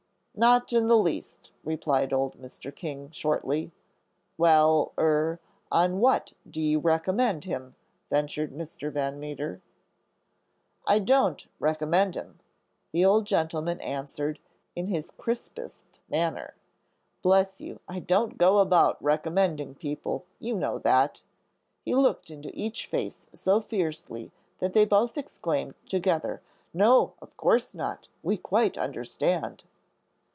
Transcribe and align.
"Not 0.33 0.71
in 0.73 0.87
the 0.87 0.97
least," 0.97 1.51
replied 1.63 2.11
old 2.13 2.41
Mr. 2.41 2.73
King, 2.73 3.11
shortly. 3.11 3.71
"Well, 4.37 4.93
er 4.97 5.39
on 5.71 5.99
what 5.99 6.33
do 6.49 6.59
you 6.61 6.79
recommend 6.79 7.43
him?" 7.45 7.75
ventured 8.09 8.51
Mr. 8.51 8.91
Van 8.91 9.19
Meter. 9.19 9.61
"I 10.87 10.97
don't 10.99 11.45
recommend 11.59 12.15
him," 12.15 12.39
the 12.93 13.03
old 13.05 13.25
gentleman 13.27 13.79
answered 13.81 14.39
in 14.75 14.87
his 14.87 15.11
crispest 15.11 15.99
manner. 16.09 16.55
"Bless 17.21 17.59
you, 17.59 17.79
I 17.87 17.99
don't 17.99 18.37
go 18.37 18.59
about 18.59 19.03
recommending 19.03 19.75
people; 19.75 20.25
you 20.39 20.55
know 20.55 20.79
that." 20.79 21.23
He 21.83 21.93
looked 21.93 22.31
into 22.31 22.49
each 22.53 22.87
face 22.87 23.27
so 23.33 23.59
fiercely 23.59 24.31
that 24.59 24.73
they 24.73 24.85
both 24.85 25.17
exclaimed 25.19 25.75
together, 25.87 26.41
"No, 26.73 27.13
of 27.21 27.35
course 27.37 27.75
not. 27.75 28.07
We 28.23 28.37
quite 28.37 28.75
understand." 28.77 29.65